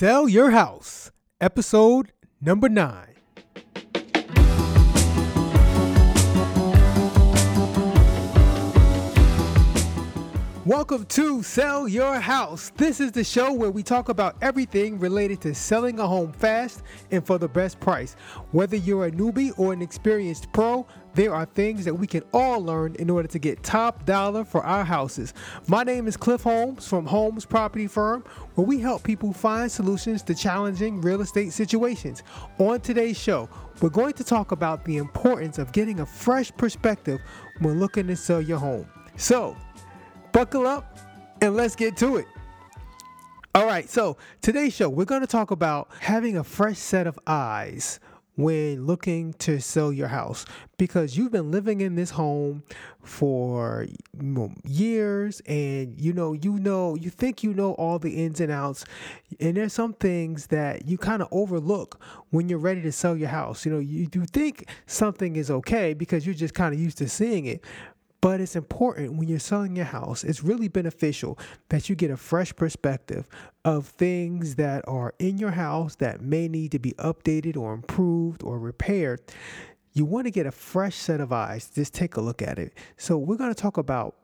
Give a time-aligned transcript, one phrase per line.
[0.00, 1.10] Sell Your House,
[1.40, 3.07] episode number nine.
[10.68, 12.72] Welcome to Sell Your House.
[12.76, 16.82] This is the show where we talk about everything related to selling a home fast
[17.10, 18.16] and for the best price.
[18.52, 22.62] Whether you're a newbie or an experienced pro, there are things that we can all
[22.62, 25.32] learn in order to get top dollar for our houses.
[25.68, 28.22] My name is Cliff Holmes from Holmes Property Firm,
[28.54, 32.22] where we help people find solutions to challenging real estate situations.
[32.58, 33.48] On today's show,
[33.80, 37.22] we're going to talk about the importance of getting a fresh perspective
[37.60, 38.86] when looking to sell your home.
[39.16, 39.56] So,
[40.38, 41.00] buckle up
[41.40, 42.26] and let's get to it.
[43.56, 47.18] All right, so today's show, we're going to talk about having a fresh set of
[47.26, 47.98] eyes
[48.36, 50.46] when looking to sell your house
[50.76, 52.62] because you've been living in this home
[53.02, 53.84] for
[54.64, 58.84] years and you know you know you think you know all the ins and outs
[59.40, 63.28] and there's some things that you kind of overlook when you're ready to sell your
[63.28, 66.98] house you know you do think something is okay because you're just kind of used
[66.98, 67.64] to seeing it
[68.20, 71.38] but it's important when you're selling your house, it's really beneficial
[71.68, 73.28] that you get a fresh perspective
[73.64, 78.42] of things that are in your house that may need to be updated or improved
[78.42, 79.20] or repaired.
[79.92, 81.70] You want to get a fresh set of eyes.
[81.74, 82.74] Just take a look at it.
[82.96, 84.16] So, we're going to talk about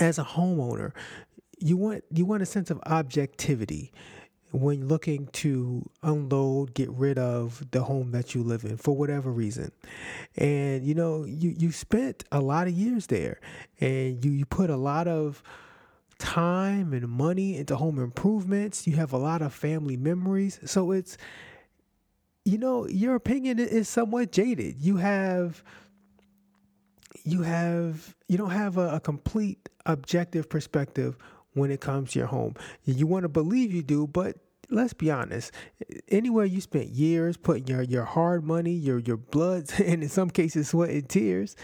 [0.00, 0.92] as a homeowner,
[1.58, 3.92] you want you want a sense of objectivity
[4.52, 9.30] when looking to unload, get rid of the home that you live in for whatever
[9.30, 9.70] reason.
[10.36, 13.40] And you know, you you spent a lot of years there
[13.80, 15.42] and you you put a lot of
[16.18, 18.86] time and money into home improvements.
[18.86, 20.60] You have a lot of family memories.
[20.64, 21.16] So it's
[22.44, 24.80] you know, your opinion is somewhat jaded.
[24.80, 25.62] You have
[27.24, 31.16] you have you don't have a, a complete objective perspective
[31.54, 32.54] when it comes to your home.
[32.84, 34.36] You want to believe you do, but
[34.70, 35.52] let's be honest.
[36.08, 40.30] Anywhere you spent years putting your, your hard money, your your blood, and in some
[40.30, 41.56] cases sweat and tears,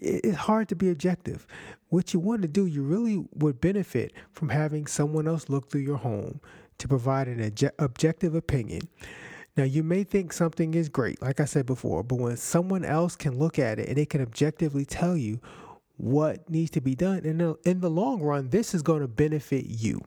[0.00, 1.46] it's hard to be objective.
[1.88, 5.82] What you want to do, you really would benefit from having someone else look through
[5.82, 6.40] your home
[6.78, 8.88] to provide an obje- objective opinion.
[9.54, 13.16] Now, you may think something is great, like I said before, but when someone else
[13.16, 15.40] can look at it and they can objectively tell you
[15.96, 17.18] what needs to be done.
[17.24, 20.00] And in, in the long run, this is going to benefit you.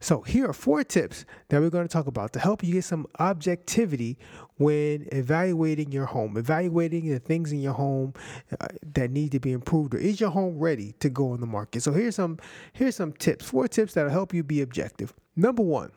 [0.00, 2.84] So, here are four tips that we're going to talk about to help you get
[2.84, 4.18] some objectivity
[4.56, 8.14] when evaluating your home, evaluating the things in your home
[8.60, 11.46] uh, that need to be improved, or is your home ready to go on the
[11.46, 11.82] market?
[11.82, 12.38] So, here's some
[12.72, 15.12] here's some tips, four tips that'll help you be objective.
[15.36, 15.92] Number one,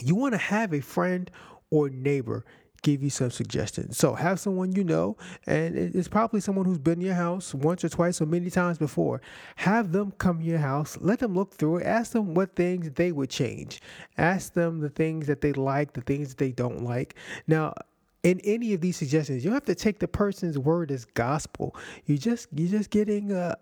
[0.00, 1.30] you want to have a friend
[1.70, 2.44] or neighbor
[2.82, 3.98] give you some suggestions.
[3.98, 5.16] So have someone you know,
[5.46, 8.78] and it's probably someone who's been in your house once or twice or many times
[8.78, 9.20] before.
[9.56, 12.90] Have them come to your house, let them look through it, ask them what things
[12.92, 13.80] they would change,
[14.16, 17.14] ask them the things that they like, the things that they don't like.
[17.46, 17.74] Now,
[18.22, 21.76] in any of these suggestions, you have to take the person's word as gospel.
[22.06, 23.56] You just you're just getting a,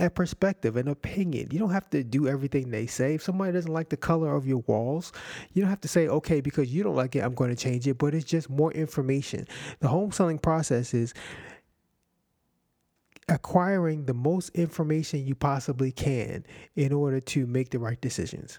[0.00, 1.48] a perspective, an opinion.
[1.50, 3.14] You don't have to do everything they say.
[3.14, 5.12] If somebody doesn't like the color of your walls,
[5.52, 7.86] you don't have to say, okay, because you don't like it, I'm going to change
[7.86, 7.98] it.
[7.98, 9.46] But it's just more information.
[9.80, 11.14] The home selling process is
[13.28, 16.44] acquiring the most information you possibly can
[16.74, 18.58] in order to make the right decisions.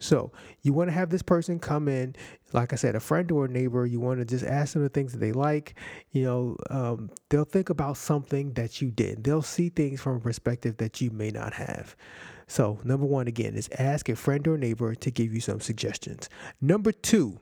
[0.00, 2.16] So you want to have this person come in,
[2.52, 3.86] like I said, a friend or a neighbor.
[3.86, 5.74] You want to just ask them the things that they like.
[6.10, 9.22] You know, um, they'll think about something that you did.
[9.22, 11.94] They'll see things from a perspective that you may not have.
[12.48, 16.28] So number one, again, is ask a friend or neighbor to give you some suggestions.
[16.60, 17.38] Number two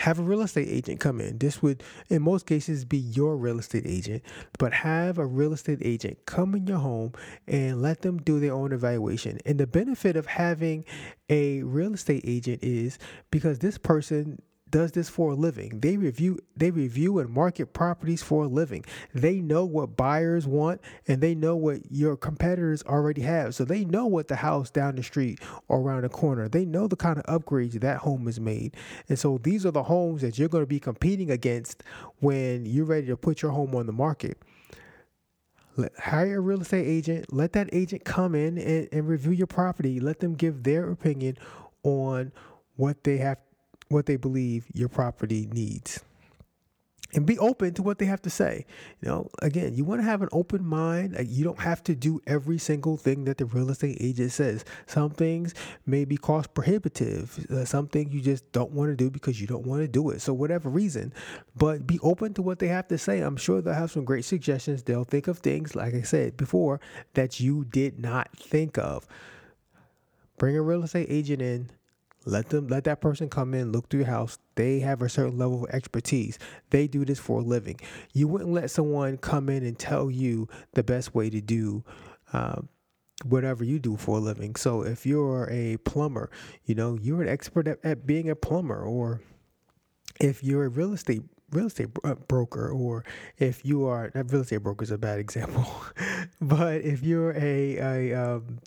[0.00, 1.36] have a real estate agent come in.
[1.36, 4.22] This would, in most cases, be your real estate agent,
[4.58, 7.12] but have a real estate agent come in your home
[7.46, 9.38] and let them do their own evaluation.
[9.44, 10.86] And the benefit of having
[11.28, 12.98] a real estate agent is
[13.30, 15.80] because this person does this for a living.
[15.80, 18.84] They review they review and market properties for a living.
[19.14, 23.54] They know what buyers want and they know what your competitors already have.
[23.54, 26.48] So they know what the house down the street or around the corner.
[26.48, 28.76] They know the kind of upgrades that home is made.
[29.08, 31.82] And so these are the homes that you're going to be competing against
[32.20, 34.38] when you're ready to put your home on the market.
[35.76, 37.32] Let, hire a real estate agent.
[37.32, 40.00] Let that agent come in and, and review your property.
[40.00, 41.38] Let them give their opinion
[41.82, 42.32] on
[42.76, 43.38] what they have
[43.90, 46.00] what they believe your property needs
[47.12, 48.64] and be open to what they have to say.
[49.00, 51.16] You know, again, you want to have an open mind.
[51.26, 54.64] You don't have to do every single thing that the real estate agent says.
[54.86, 55.54] Some things
[55.86, 57.46] may be cost prohibitive.
[57.50, 60.10] Uh, some things you just don't want to do because you don't want to do
[60.10, 60.20] it.
[60.20, 61.12] So whatever reason,
[61.56, 63.20] but be open to what they have to say.
[63.20, 64.82] I'm sure they'll have some great suggestions.
[64.82, 66.80] They'll think of things, like I said before,
[67.14, 69.06] that you did not think of.
[70.38, 71.70] Bring a real estate agent in
[72.26, 74.38] Let them let that person come in, look through your house.
[74.54, 76.38] They have a certain level of expertise.
[76.68, 77.80] They do this for a living.
[78.12, 81.82] You wouldn't let someone come in and tell you the best way to do
[82.32, 82.60] uh,
[83.24, 84.54] whatever you do for a living.
[84.56, 86.30] So if you're a plumber,
[86.66, 89.22] you know you're an expert at, at being a plumber, or
[90.20, 91.22] if you're a real estate
[91.52, 93.04] real estate uh, broker or
[93.38, 95.66] if you are not real estate broker is a bad example
[96.40, 98.60] but if you're a, a um,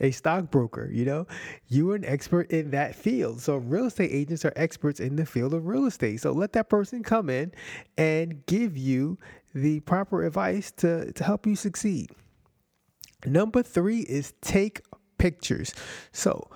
[0.00, 1.26] a stockbroker, you know,
[1.68, 3.40] you're an expert in that field.
[3.40, 6.20] So real estate agents are experts in the field of real estate.
[6.20, 7.52] So let that person come in
[7.96, 9.18] and give you
[9.54, 12.10] the proper advice to, to help you succeed.
[13.26, 14.80] Number three is take
[15.18, 15.74] pictures.
[16.12, 16.48] So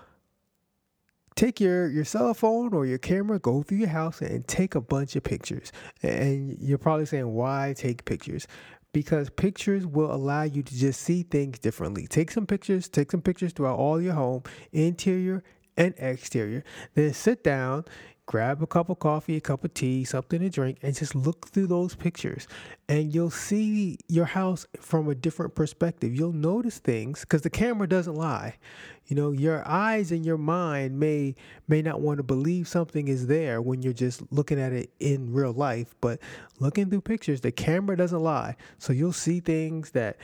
[1.35, 4.81] take your, your cell phone or your camera, go through your house and take a
[4.81, 5.73] bunch of pictures.
[6.03, 8.47] And you're probably saying, why take pictures?
[8.95, 12.07] Because pictures will allow you to just see things differently.
[12.07, 15.43] Take some pictures, take some pictures throughout all your home, interior
[15.77, 16.65] and exterior.
[16.95, 17.85] Then sit down,
[18.27, 21.49] grab a cup of coffee, a cup of tea, something to drink, and just look
[21.49, 22.49] through those pictures.
[22.89, 26.15] And you'll see your house from a different perspective.
[26.15, 28.57] You'll notice things because the camera doesn't lie.
[29.07, 31.35] You know, your eyes and your mind may
[31.69, 35.33] may not want to believe something is there when you're just looking at it in
[35.33, 36.21] real life, but
[36.61, 38.57] looking through pictures, the camera doesn't lie.
[38.79, 40.17] So you'll see things that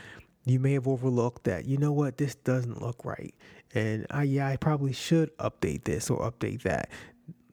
[0.47, 3.35] you may have overlooked that you know what this doesn't look right
[3.75, 6.89] and I, yeah i probably should update this or update that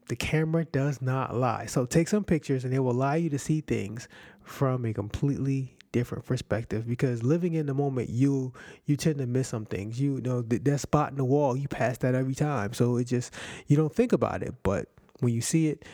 [0.08, 1.66] the camera does not lie.
[1.66, 4.08] So take some pictures and it will allow you to see things
[4.44, 8.54] from a completely different perspective because living in the moment you
[8.86, 10.00] you tend to miss some things.
[10.00, 12.74] You know that, that spot in the wall you pass that every time.
[12.74, 13.34] So it just
[13.68, 14.90] you don't think about it but
[15.20, 15.86] when you see it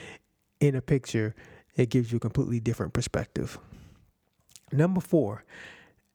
[0.59, 1.35] in a picture
[1.75, 3.57] it gives you a completely different perspective.
[4.71, 5.43] Number four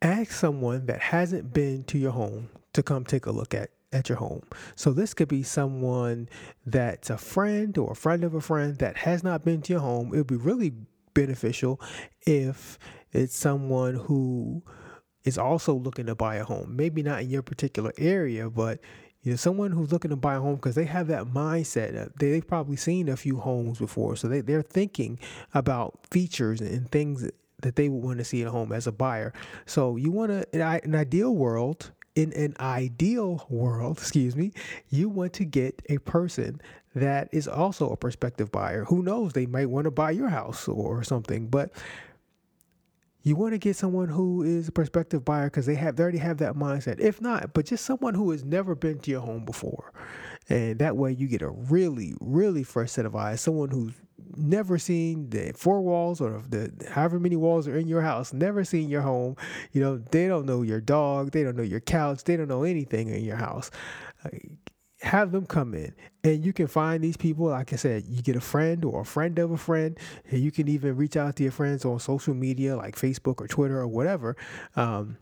[0.00, 4.08] ask someone that hasn't been to your home to come take a look at at
[4.08, 4.42] your home.
[4.74, 6.28] So this could be someone
[6.66, 9.80] that's a friend or a friend of a friend that has not been to your
[9.80, 10.12] home.
[10.12, 10.72] It would be really
[11.14, 11.80] beneficial
[12.26, 12.78] if
[13.12, 14.62] it's someone who
[15.24, 16.76] is also looking to buy a home.
[16.76, 18.80] Maybe not in your particular area, but
[19.22, 22.12] you know, someone who's looking to buy a home because they have that mindset.
[22.18, 25.18] They've probably seen a few homes before, so they, they're thinking
[25.54, 27.28] about features and things
[27.62, 29.32] that they would want to see in a home as a buyer.
[29.66, 34.52] So you want to, in an ideal world, in an ideal world, excuse me,
[34.88, 36.60] you want to get a person
[36.94, 38.84] that is also a prospective buyer.
[38.84, 39.32] Who knows?
[39.32, 41.70] They might want to buy your house or something, but
[43.22, 46.18] you want to get someone who is a prospective buyer because they have they already
[46.18, 46.98] have that mindset.
[46.98, 49.92] If not, but just someone who has never been to your home before,
[50.48, 53.40] and that way you get a really, really fresh set of eyes.
[53.40, 53.94] Someone who's
[54.36, 58.64] never seen the four walls or the however many walls are in your house, never
[58.64, 59.36] seen your home.
[59.72, 62.64] You know, they don't know your dog, they don't know your couch, they don't know
[62.64, 63.70] anything in your house.
[65.02, 65.94] Have them come in,
[66.24, 67.46] and you can find these people.
[67.46, 69.96] Like I said, you get a friend or a friend of a friend,
[70.30, 73.78] you can even reach out to your friends on social media like Facebook or Twitter
[73.78, 74.36] or whatever.
[74.74, 75.18] Um,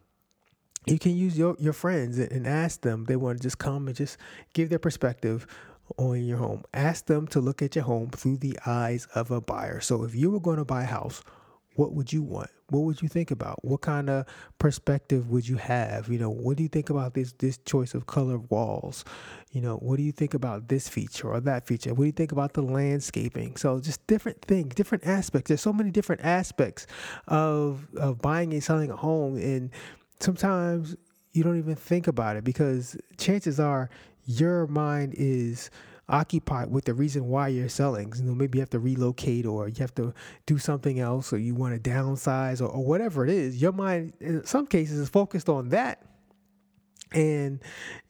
[0.87, 3.96] you can use your, your friends and ask them they want to just come and
[3.96, 4.16] just
[4.54, 5.46] give their perspective
[5.97, 6.65] on your home.
[6.75, 9.81] Ask them to look at your home through the eyes of a buyer.
[9.81, 11.23] So if you were going to buy a house,
[11.77, 12.50] what would you want?
[12.71, 13.65] What would you think about?
[13.65, 14.27] What kind of
[14.59, 16.09] perspective would you have?
[16.09, 19.05] You know, what do you think about this this choice of color walls?
[19.53, 21.91] You know, what do you think about this feature or that feature?
[21.91, 23.56] What do you think about the landscaping?
[23.56, 25.49] So just different things, different aspects.
[25.49, 26.87] There's so many different aspects
[27.29, 29.70] of of buying and selling a home and
[30.19, 30.96] sometimes
[31.36, 33.90] you don't even think about it because chances are
[34.24, 35.70] your mind is
[36.08, 38.12] occupied with the reason why you're selling.
[38.16, 40.14] You know, maybe you have to relocate or you have to
[40.46, 43.60] do something else or you want to downsize or, or whatever it is.
[43.60, 46.02] Your mind, in some cases, is focused on that.
[47.12, 47.60] And,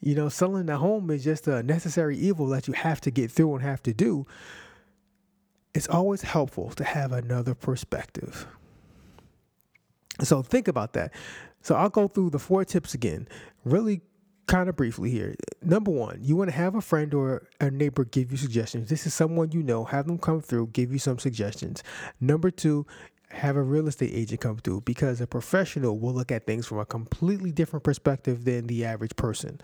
[0.01, 3.31] you know, selling the home is just a necessary evil that you have to get
[3.31, 4.27] through and have to do.
[5.75, 8.47] It's always helpful to have another perspective.
[10.27, 11.13] So think about that.
[11.63, 13.29] So I'll go through the four tips again,
[13.65, 14.03] really
[14.47, 15.35] kind of briefly here.
[15.63, 18.89] Number one, you want to have a friend or a neighbor give you suggestions.
[18.89, 21.83] This is someone you know, have them come through, give you some suggestions.
[22.21, 22.87] Number two,
[23.31, 26.79] have a real estate agent come through because a professional will look at things from
[26.79, 29.61] a completely different perspective than the average person.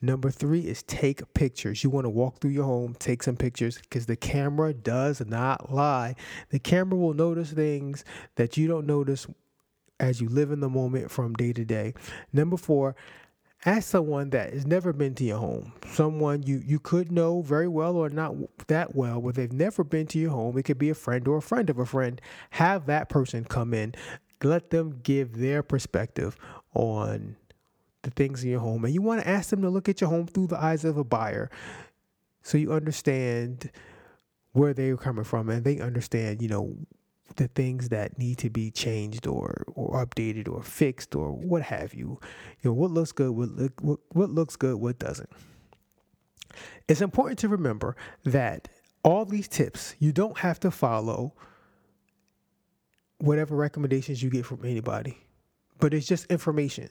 [0.00, 1.82] Number three is take pictures.
[1.82, 5.72] You want to walk through your home, take some pictures because the camera does not
[5.72, 6.14] lie.
[6.50, 8.04] The camera will notice things
[8.36, 9.26] that you don't notice
[10.00, 11.94] as you live in the moment from day to day.
[12.32, 12.96] Number four,
[13.64, 17.68] ask someone that has never been to your home, someone you, you could know very
[17.68, 18.34] well or not
[18.68, 20.56] that well, but they've never been to your home.
[20.58, 22.20] It could be a friend or a friend of a friend.
[22.50, 23.94] Have that person come in,
[24.42, 26.36] let them give their perspective
[26.74, 27.36] on
[28.02, 28.84] the things in your home.
[28.84, 30.96] And you want to ask them to look at your home through the eyes of
[30.96, 31.50] a buyer.
[32.42, 33.70] so you understand
[34.52, 36.74] where they're coming from and they understand, you know,
[37.36, 41.94] the things that need to be changed or or updated or fixed or what have
[41.94, 42.18] you.
[42.62, 45.30] You know, what looks good, what look, what, what looks good, what doesn't.
[46.88, 48.68] It's important to remember that
[49.02, 51.32] all these tips you don't have to follow
[53.18, 55.18] whatever recommendations you get from anybody
[55.80, 56.88] but it's just information.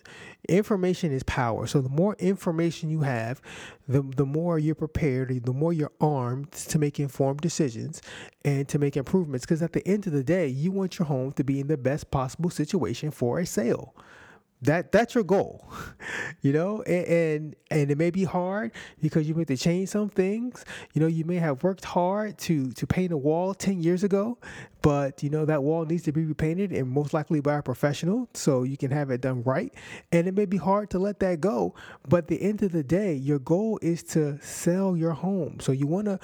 [0.47, 1.67] Information is power.
[1.67, 3.41] So the more information you have,
[3.87, 8.01] the the more you're prepared, the more you're armed to make informed decisions
[8.43, 9.45] and to make improvements.
[9.45, 11.77] Because at the end of the day, you want your home to be in the
[11.77, 13.95] best possible situation for a sale
[14.61, 15.65] that that's your goal
[16.41, 16.81] you know?
[16.83, 20.65] And, and, and it may be hard because you may have to change some things.
[20.93, 24.37] You know you may have worked hard to to paint a wall 10 years ago
[24.81, 28.29] but you know that wall needs to be repainted and most likely by a professional
[28.33, 29.73] so you can have it done right.
[30.11, 31.73] And it may be hard to let that go
[32.07, 35.59] but at the end of the day your goal is to sell your home.
[35.59, 36.19] So you want to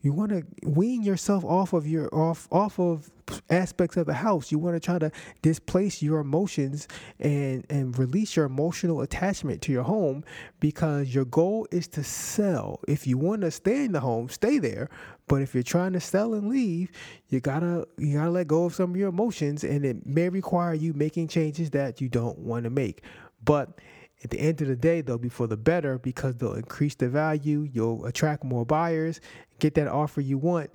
[0.00, 3.10] you want to wean yourself off of your off off of
[3.50, 4.52] aspects of the house.
[4.52, 5.10] You want to try to
[5.42, 6.86] displace your emotions
[7.18, 10.24] and and release your emotional attachment to your home
[10.60, 12.80] because your goal is to sell.
[12.86, 14.88] If you want to stay in the home, stay there.
[15.26, 16.90] But if you're trying to sell and leave,
[17.28, 20.74] you gotta you gotta let go of some of your emotions, and it may require
[20.74, 23.02] you making changes that you don't want to make.
[23.44, 23.78] But
[24.24, 27.08] at the end of the day, they'll be for the better because they'll increase the
[27.08, 27.68] value.
[27.72, 29.20] You'll attract more buyers,
[29.58, 30.70] get that offer you want,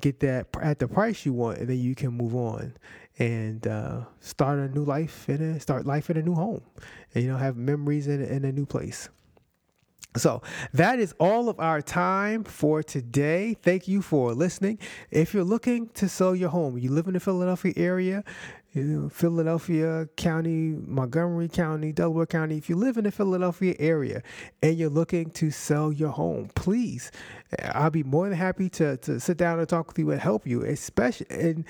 [0.00, 2.74] get that at the price you want, and then you can move on
[3.18, 6.62] and uh, start a new life and start life in a new home,
[7.14, 9.08] and you know have memories in, in a new place.
[10.16, 13.56] So that is all of our time for today.
[13.60, 14.78] Thank you for listening.
[15.10, 18.22] If you're looking to sell your home, you live in the Philadelphia area,
[18.74, 22.56] Philadelphia County, Montgomery County, Delaware County.
[22.56, 24.22] If you live in the Philadelphia area
[24.62, 27.12] and you're looking to sell your home, please,
[27.62, 30.44] I'll be more than happy to, to sit down and talk with you and help
[30.44, 31.64] you, especially and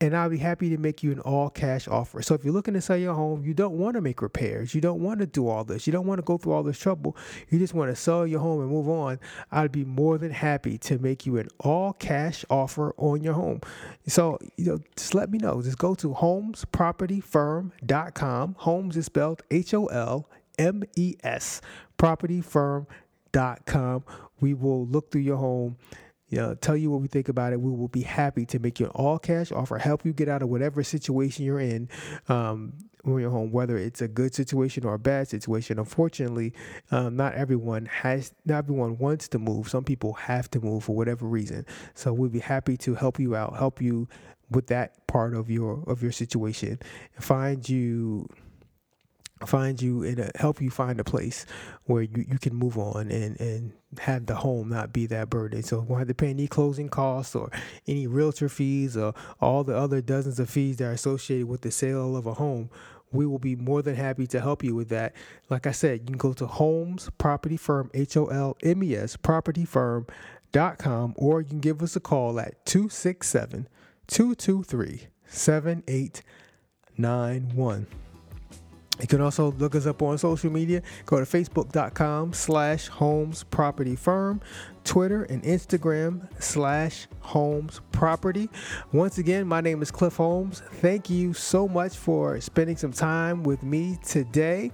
[0.00, 2.20] and I'll be happy to make you an all cash offer.
[2.22, 4.80] So if you're looking to sell your home, you don't want to make repairs, you
[4.80, 7.16] don't want to do all this, you don't want to go through all this trouble,
[7.48, 9.20] you just want to sell your home and move on,
[9.52, 13.60] I'd be more than happy to make you an all cash offer on your home.
[14.06, 15.62] So, you know, just let me know.
[15.62, 18.56] Just go to holmespropertyfirm.com.
[18.58, 21.60] Holmes is spelled H O L M E S,
[21.98, 24.04] propertyfirm.com.
[24.40, 25.76] We will look through your home
[26.34, 27.60] you know, tell you what we think about it.
[27.60, 30.42] We will be happy to make you an all cash offer, help you get out
[30.42, 31.88] of whatever situation you're in
[32.28, 32.72] um,
[33.04, 35.78] when you're home, whether it's a good situation or a bad situation.
[35.78, 36.52] Unfortunately,
[36.90, 39.68] um, not everyone has, not everyone wants to move.
[39.68, 41.64] Some people have to move for whatever reason.
[41.94, 44.08] So we'd be happy to help you out, help you
[44.50, 46.80] with that part of your of your situation,
[47.20, 48.28] find you
[49.46, 51.46] find you and uh, help you find a place
[51.84, 55.62] where you, you can move on and, and have the home not be that burden.
[55.62, 57.50] So won't have to pay any closing costs or
[57.86, 61.70] any realtor fees or all the other dozens of fees that are associated with the
[61.70, 62.70] sale of a home.
[63.12, 65.14] We will be more than happy to help you with that.
[65.48, 68.96] Like I said, you can go to Holmes Property Firm, H O L M E
[68.96, 73.68] S, propertyfirm.com, or you can give us a call at 267
[74.08, 77.86] 223 7891.
[79.00, 80.82] You can also look us up on social media.
[81.06, 84.40] Go to facebook.com slash Holmes Property Firm,
[84.84, 88.48] Twitter and Instagram slash Holmes Property.
[88.92, 90.62] Once again, my name is Cliff Holmes.
[90.74, 94.70] Thank you so much for spending some time with me today.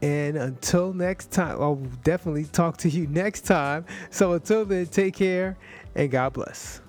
[0.00, 3.84] And until next time, I'll definitely talk to you next time.
[4.10, 5.56] So until then, take care
[5.94, 6.85] and God bless.